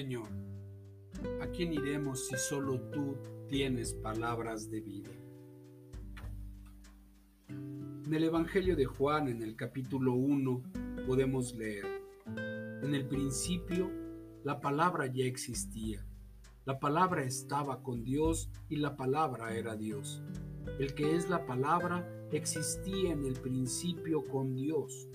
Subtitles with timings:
[0.00, 0.30] Señor,
[1.42, 3.18] ¿a quién iremos si solo tú
[3.50, 5.10] tienes palabras de vida?
[7.48, 10.62] En el Evangelio de Juan, en el capítulo 1,
[11.06, 11.84] podemos leer,
[12.82, 13.90] en el principio
[14.42, 16.02] la palabra ya existía,
[16.64, 20.22] la palabra estaba con Dios y la palabra era Dios.
[20.78, 25.10] El que es la palabra existía en el principio con Dios.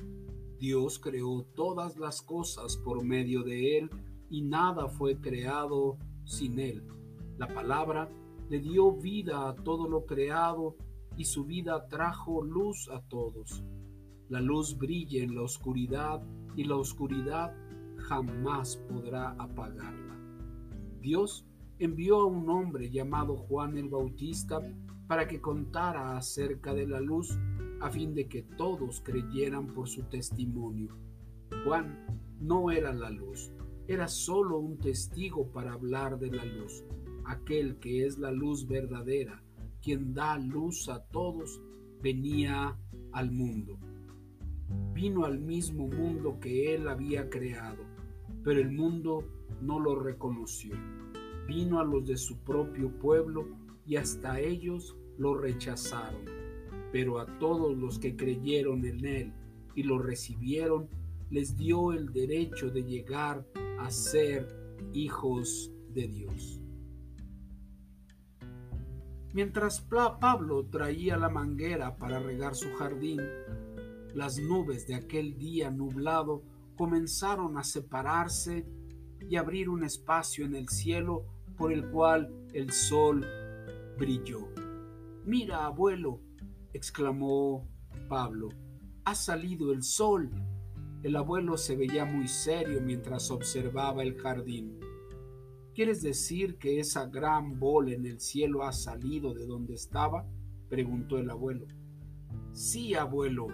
[0.59, 3.89] Dios creó todas las cosas por medio de Él
[4.35, 6.83] y nada fue creado sin Él.
[7.37, 8.09] La palabra
[8.49, 10.75] le dio vida a todo lo creado
[11.15, 13.63] y su vida trajo luz a todos.
[14.27, 16.21] La luz brilla en la oscuridad
[16.53, 17.55] y la oscuridad
[17.95, 20.19] jamás podrá apagarla.
[20.99, 21.45] Dios
[21.79, 24.59] envió a un hombre llamado Juan el Bautista
[25.07, 27.39] para que contara acerca de la luz
[27.79, 30.97] a fin de que todos creyeran por su testimonio.
[31.63, 32.05] Juan
[32.41, 33.53] no era la luz,
[33.87, 36.83] era solo un testigo para hablar de la luz,
[37.25, 39.43] aquel que es la luz verdadera,
[39.81, 41.61] quien da luz a todos,
[42.01, 42.77] venía
[43.11, 43.77] al mundo.
[44.93, 47.83] Vino al mismo mundo que él había creado,
[48.43, 49.23] pero el mundo
[49.61, 50.75] no lo reconoció.
[51.47, 53.45] Vino a los de su propio pueblo
[53.85, 56.25] y hasta ellos lo rechazaron.
[56.91, 59.33] Pero a todos los que creyeron en él
[59.75, 60.87] y lo recibieron,
[61.29, 64.47] les dio el derecho de llegar a ser
[64.93, 66.61] hijos de Dios.
[69.33, 73.19] Mientras Pablo traía la manguera para regar su jardín,
[74.13, 76.43] las nubes de aquel día nublado
[76.77, 78.65] comenzaron a separarse
[79.29, 81.25] y abrir un espacio en el cielo
[81.57, 83.25] por el cual el sol
[83.97, 84.47] brilló.
[85.25, 86.21] Mira, abuelo,
[86.73, 87.67] exclamó
[88.07, 88.49] Pablo,
[89.03, 90.29] ha salido el sol.
[91.05, 94.79] El abuelo se veía muy serio mientras observaba el jardín.
[95.75, 100.25] ¿Quieres decir que esa gran bola en el cielo ha salido de donde estaba?
[100.67, 101.67] preguntó el abuelo.
[102.53, 103.49] Sí, abuelo,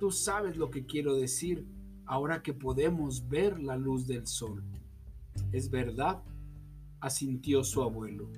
[0.00, 1.64] tú sabes lo que quiero decir
[2.06, 4.64] ahora que podemos ver la luz del sol.
[5.52, 6.24] Es verdad,
[6.98, 8.28] asintió su abuelo,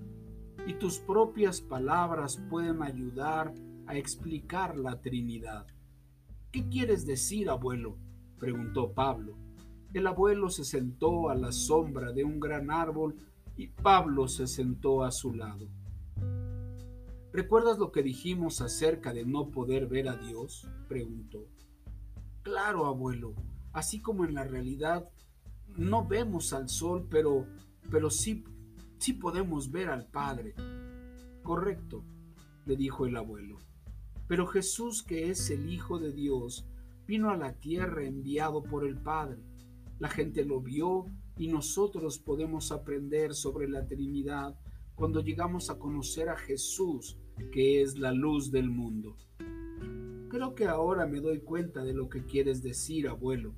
[0.66, 3.54] y tus propias palabras pueden ayudar
[3.86, 5.66] a explicar la Trinidad.
[6.50, 7.96] ¿Qué quieres decir, abuelo?
[8.42, 9.36] Preguntó Pablo.
[9.94, 13.14] El abuelo se sentó a la sombra de un gran árbol
[13.56, 15.68] y Pablo se sentó a su lado.
[17.32, 20.68] ¿Recuerdas lo que dijimos acerca de no poder ver a Dios?
[20.88, 21.46] preguntó.
[22.42, 23.32] Claro, abuelo,
[23.72, 25.08] así como en la realidad
[25.76, 27.46] no vemos al sol, pero
[27.92, 28.42] pero sí
[28.98, 30.56] sí podemos ver al Padre.
[31.44, 32.02] Correcto,
[32.66, 33.58] le dijo el abuelo.
[34.26, 36.66] Pero Jesús, que es el Hijo de Dios,
[37.12, 39.42] vino a la tierra enviado por el Padre.
[39.98, 41.04] La gente lo vio
[41.36, 44.58] y nosotros podemos aprender sobre la Trinidad
[44.94, 47.18] cuando llegamos a conocer a Jesús,
[47.52, 49.18] que es la luz del mundo.
[50.30, 53.52] Creo que ahora me doy cuenta de lo que quieres decir, abuelo.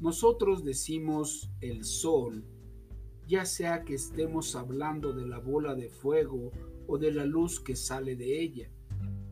[0.00, 2.44] Nosotros decimos el sol,
[3.28, 6.50] ya sea que estemos hablando de la bola de fuego
[6.88, 8.72] o de la luz que sale de ella.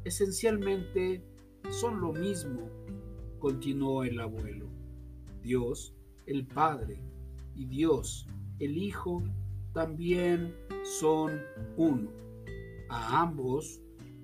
[0.04, 1.34] Esencialmente
[1.71, 2.69] son lo mismo,
[3.39, 4.69] continuó el abuelo.
[5.43, 5.95] Dios,
[6.27, 7.03] el Padre,
[7.55, 8.27] y Dios,
[8.59, 9.23] el Hijo,
[9.73, 11.41] también son
[11.77, 12.11] uno.
[12.89, 13.81] A ambos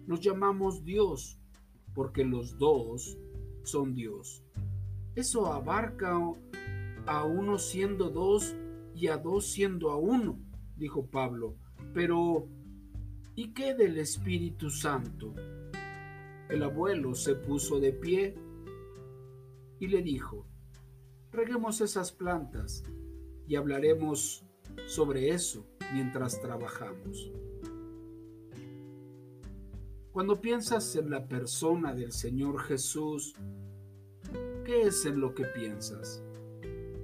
[0.06, 1.38] los llamamos Dios,
[1.94, 3.18] porque los dos
[3.62, 4.42] son Dios.
[5.14, 6.18] Eso abarca
[7.06, 8.54] a uno siendo dos
[8.94, 10.38] y a dos siendo a uno,
[10.76, 11.56] dijo Pablo.
[11.92, 12.46] Pero,
[13.34, 15.34] ¿y qué del Espíritu Santo?
[16.50, 18.34] El abuelo se puso de pie
[19.78, 20.46] y le dijo,
[21.30, 22.82] reguemos esas plantas
[23.46, 24.44] y hablaremos
[24.86, 27.30] sobre eso mientras trabajamos.
[30.10, 33.36] Cuando piensas en la persona del Señor Jesús,
[34.64, 36.20] ¿qué es en lo que piensas?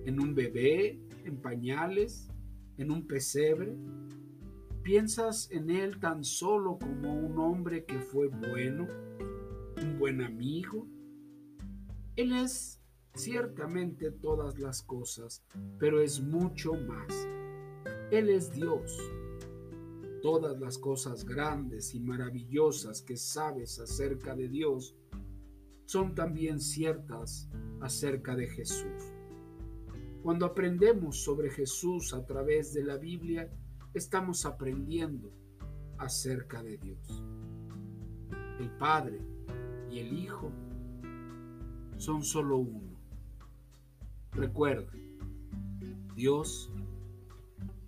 [0.05, 0.99] ¿En un bebé?
[1.25, 2.29] ¿En pañales?
[2.79, 3.77] ¿En un pesebre?
[4.83, 8.89] ¿Piensas en Él tan solo como un hombre que fue bueno?
[9.83, 10.87] Un buen amigo.
[12.17, 12.81] Él es
[13.15, 15.45] ciertamente todas las cosas,
[15.79, 17.29] pero es mucho más.
[18.11, 18.99] Él es Dios.
[20.23, 24.97] Todas las cosas grandes y maravillosas que sabes acerca de Dios
[25.85, 27.49] son también ciertas
[27.81, 29.13] acerca de Jesús.
[30.23, 33.49] Cuando aprendemos sobre Jesús a través de la Biblia,
[33.95, 35.33] estamos aprendiendo
[35.99, 37.23] acerca de Dios.
[38.59, 39.36] El Padre
[39.99, 40.51] el Hijo
[41.97, 42.97] son solo uno.
[44.33, 44.93] Recuerda,
[46.15, 46.71] Dios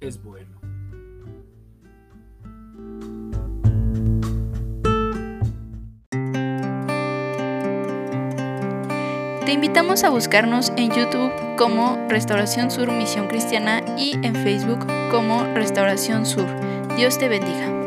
[0.01, 0.59] es bueno.
[9.45, 15.43] Te invitamos a buscarnos en YouTube como Restauración Sur Misión Cristiana y en Facebook como
[15.55, 16.47] Restauración Sur.
[16.97, 17.78] Dios te bendiga.